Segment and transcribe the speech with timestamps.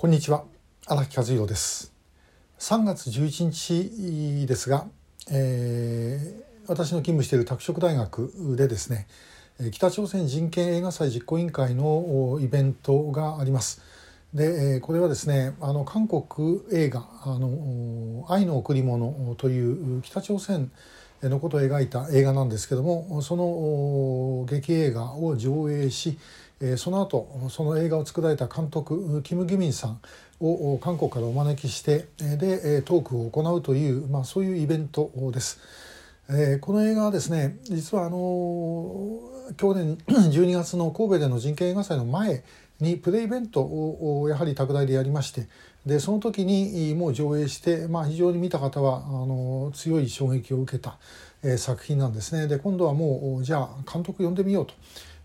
[0.00, 0.44] こんにちは。
[0.86, 1.92] 荒木和弘です。
[2.58, 3.50] 3月11
[4.40, 4.86] 日ですが、
[5.30, 9.06] えー、私の勤務している拓殖大学でですね
[9.72, 13.82] 北朝鮮人権映画祭実行委員会のイベントがあります。
[14.32, 20.72] でこれはですねあの韓国映画「あの愛の贈り物」という北朝鮮
[21.22, 26.18] のことを描いた映画なんですけどもその劇映画を上映し
[26.76, 30.00] その後その映画を作られた監督キム・ギミンさん
[30.40, 35.58] を韓国からお招きしてでトークを行うという、まあ、そういうイベントです。
[36.60, 39.18] この映画はですね実はあの
[39.56, 42.44] 去年 12月の神戸での人権映画祭の前
[42.78, 45.48] にプレイベントをやはり拓大でやりまして
[45.84, 50.98] でその時にもう上映して、まあ、非常に見た方はあの強い衝撃を受けた、
[51.56, 52.48] 作品なんですね。
[52.48, 54.74] で今度はもうじゃあ監督呼んでみようと。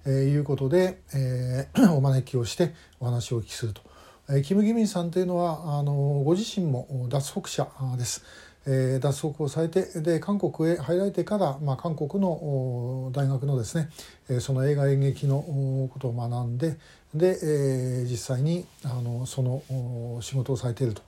[0.05, 3.81] えー、いうことで、えー、 お招きをしてお話をお聞きすると。
[4.29, 5.93] えー、キム・ギミンさんというのはあの
[6.25, 8.23] ご自身も脱北者です。
[8.67, 13.89] えー、脱北をされてで韓国へ入られてから、まあ、韓国の大学のですね、
[14.27, 15.41] えー、その映画演劇の
[15.93, 16.77] ことを学んで
[17.13, 19.61] で、えー、実際にあのその
[20.21, 21.01] 仕事をされていると。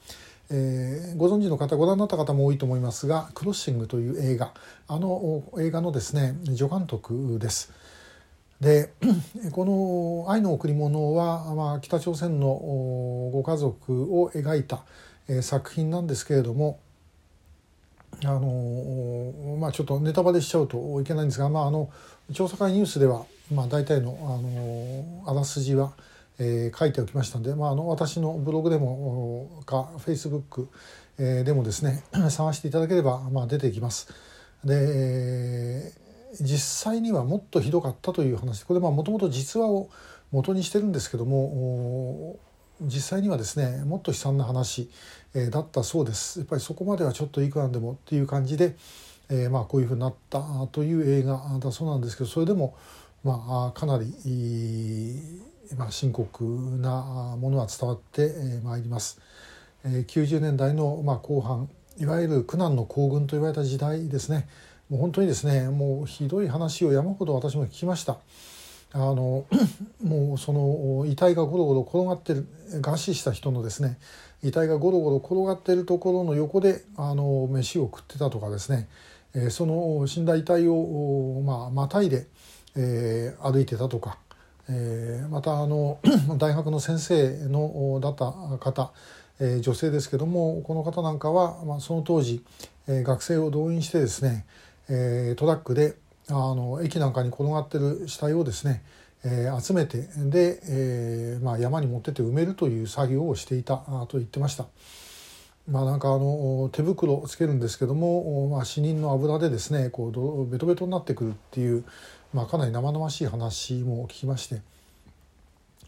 [0.49, 4.53] えー、ご存知の方ご覧になった方も多いと思いますが「クロッシング」という映画
[4.87, 7.73] あの映画のですね助監督です。
[8.61, 8.91] で
[9.51, 12.47] この「愛の贈り物は」まあ、北朝鮮の
[13.31, 14.83] ご家族を描いた、
[15.41, 16.79] 作品なんですけれども
[18.23, 21.89] あのまあちょっとネタバレしちゃうといけないんですが、まあ、あの
[22.33, 25.93] 調査会ニュースでは、まあ、大体のあのあらすじは、
[26.39, 30.69] えー、書いておきましたんで、まあ、あの私のブログでもかフェイスブック
[31.17, 34.07] でもですね 探していただければ、まあ、出てきます。
[34.63, 35.91] で
[36.41, 38.63] 実際にはもっとひどかったという話。
[38.63, 39.89] これもともと実話を
[40.31, 42.37] 元にしてるんですけども
[42.81, 44.89] 実際にはですねもっと悲惨な話、
[45.33, 46.39] えー、だったそうです。
[46.39, 48.75] やっぱりそこまではちょっといくらでもっていう感じで、
[49.29, 52.75] えー、まあこういうふうになったという映画だそうなんですけどそれでも
[53.23, 55.21] まあかなり、
[55.77, 56.43] まあ、深刻
[56.79, 58.31] なものは伝わって
[58.63, 59.19] まいります。
[59.83, 64.47] 90年代の、まあ、後半いわゆる苦難の行軍と言われた時代ですね。
[64.89, 68.17] もう本当にですねもうひどい話を山ほど私も聞きました。
[68.93, 69.45] あの
[70.01, 72.47] もうその遺体がゴロゴロ転がってる
[72.81, 73.99] 餓死した人のですね
[74.43, 78.87] 遺体がゴロゴロ転がってるところの横であの飯を食ってたとかですね、
[79.49, 82.27] その死んだ遺体をまあまたいで、
[82.75, 84.19] えー、歩いてたとか、
[84.69, 85.99] えー、またあの
[86.37, 88.93] 大学の先生のだった方、
[89.39, 92.43] え、女性ですけどもこの方なんかは、まあ、その当時、
[92.87, 94.45] え、学生を動員してですね
[94.89, 95.95] えー、トラックで
[96.29, 98.83] あの駅なんかに転がってる死体をですね、
[99.23, 103.77] えー、集めてで、えーまあ、山に持ってて埋めるという作業をしていた
[104.07, 104.65] と言ってました。
[105.69, 111.83] まあ、なんかあの手袋をつけるんですけども、まあ、死人の油でですねこうベトベトになってくるっていう、
[112.33, 114.61] まあ、かなり生々しい話も聞きまして。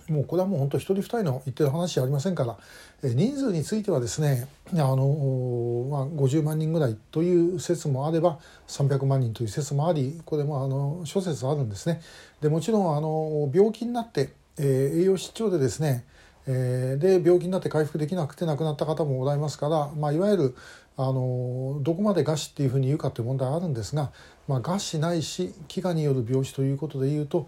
[0.09, 2.58] もうこれはもう本当一人二人の言ってる話じゃありませんから
[3.03, 12.02] 人数についてはですねあの、まあ、50万人ぐらいという説もあれば300万人という説もありこれもあの諸説あるんですね。
[12.42, 16.06] でもちろんあの病気になって、えー、栄養失調でですね
[16.52, 20.56] えー、で病気になって回復できなくて亡くなった方もおられますから、まあ、いわゆる
[20.97, 24.12] あのどこまで餓死っていうふうに言うかという問題はあるんですが、
[24.47, 27.47] まあ、餓死ないし飢餓による病死ということでいうと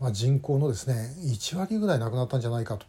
[0.00, 2.86] まあ、人口のですね1割ぐらい亡くなったんじゃないかと、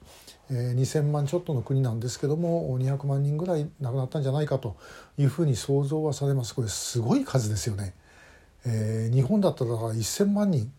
[0.49, 4.77] えー、2,000万ちょっとの国なんですけども200万人ぐらい亡くなったんじゃないかと
[5.17, 7.93] いうふうに想像はされますこれすごい数ですよね。
[8.65, 10.71] えー、日本だったら1,000万人、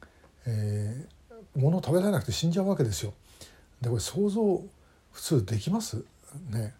[0.46, 3.12] えー、物を食べられなくて死んじゃうわけですよ。
[3.82, 4.62] でこれ想像
[5.10, 6.02] 普通できます？
[6.50, 6.74] ね。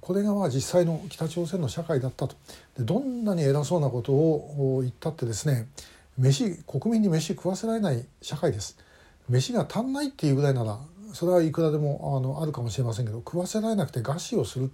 [0.00, 2.36] これがまあ実際の北朝鮮の社会だったと
[2.76, 5.68] でどんなに偉そうなことを言ったってですね
[6.18, 8.78] 飯国民に飯食わせられない社会です。
[9.28, 10.78] 飯が足んないっていうぐらいなら
[11.12, 14.70] それはいくらでもあのあるかもしれませんけど食わせられなくて餓死をする、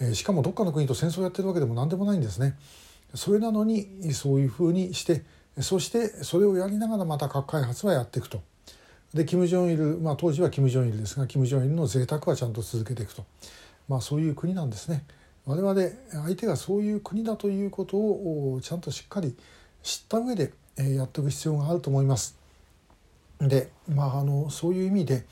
[0.00, 2.56] えー、しかもどっかの国と戦争をやってるわけでも何でもないんですね。
[3.14, 5.22] それなのにそういうふうにして
[5.60, 8.42] そしてそれをやりながらまた核開発はやっていくと。
[9.12, 13.26] でキム・ジョンイル、まあ、当時はキム・ジョンイルですがキム・ジョンイルの贅沢はちゃんと続けていくと、
[13.86, 15.04] まあ、そういう国なんですね。
[15.44, 15.74] 我々
[16.24, 19.36] 相手がそういう国だということをちゃんとしっかり
[19.82, 22.36] 知った上でえやっていく必要があると思います。
[23.40, 25.24] でまああのそういう意味で、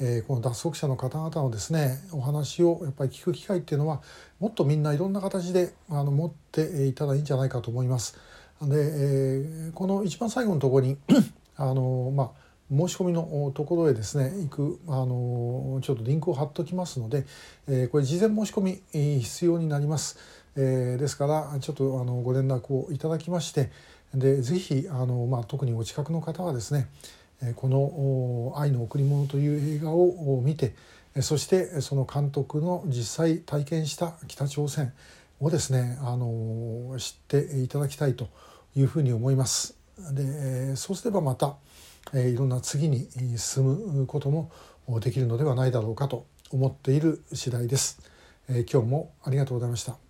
[0.00, 4.00] えー、この脱足者の方々のですねお話をやっぱり聞く機会っていうのは
[4.38, 8.18] もっとみんないろんな形であの持っていたらいいんじゃないかと思います。
[8.62, 10.96] で、えー、この一番最後のところに
[11.56, 12.30] あの、まあ、
[12.70, 17.26] 申し込みのところへですね行くあのちょっとリンクを貼っときますので、
[17.68, 20.18] えこれ事前申し込み必要になります。
[20.56, 23.70] えですからちょっとあのご連絡をいただきまして
[24.14, 26.88] でぜひあの、まあ、特にお近くの方はですね
[27.56, 30.74] この「愛の贈り物」という映画を見て
[31.22, 34.92] そしてその監督の実際体験した北朝鮮
[35.40, 38.28] をですねあの知っていただきたいと
[38.76, 39.76] いうふうに思います。
[40.12, 41.56] でそうすればまた
[42.14, 44.50] いろんな次に進むことも
[45.00, 48.00] できるのではないだろうかと思っている次第です。
[48.48, 50.00] 今日もありがとうございました。